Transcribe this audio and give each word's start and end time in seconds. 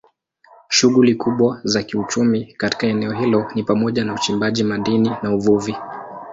Shughuli 0.69 1.15
kubwa 1.15 1.61
za 1.63 1.83
kiuchumi 1.83 2.45
katika 2.57 2.87
eneo 2.87 3.11
hilo 3.11 3.51
ni 3.55 3.63
pamoja 3.63 4.05
na 4.05 4.13
uchimbaji 4.13 4.63
madini 4.63 5.09
na 5.23 5.35
uvuvi. 5.35 5.75